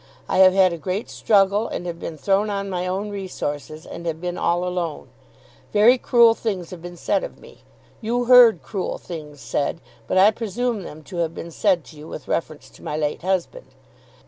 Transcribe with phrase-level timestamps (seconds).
[0.27, 4.07] I have had a great struggle and have been thrown on my own resources and
[4.07, 5.09] have been all alone.
[5.71, 7.61] Very cruel things have been said of me.
[8.01, 12.07] You heard cruel things said, but I presume them to have been said to you
[12.07, 13.75] with reference to my late husband.